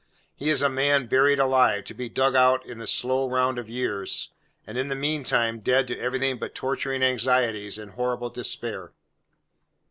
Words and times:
He 0.35 0.49
is 0.49 0.63
a 0.63 0.67
man 0.67 1.05
buried 1.05 1.37
alive; 1.37 1.83
to 1.83 1.93
be 1.93 2.09
dug 2.09 2.35
out 2.35 2.65
in 2.65 2.79
the 2.79 2.87
slow 2.87 3.29
round 3.29 3.59
of 3.59 3.69
years; 3.69 4.31
and 4.65 4.75
in 4.75 4.87
the 4.87 4.95
mean 4.95 5.23
time 5.23 5.59
dead 5.59 5.85
to 5.89 5.99
everything 5.99 6.39
but 6.39 6.55
torturing 6.55 7.03
anxieties 7.03 7.77
and 7.77 7.91
horrible 7.91 8.31
despair. 8.31 8.93